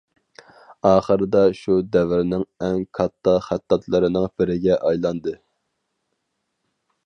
ئاخىرىدا 0.91 1.41
شۇ 1.59 1.75
دەۋرنىڭ 1.97 2.47
ئەڭ 2.69 2.79
كاتتا 3.01 3.35
خەتتاتلىرىنىڭ 3.51 4.27
بىرىگە 4.41 4.81
ئايلاندى. 4.89 5.39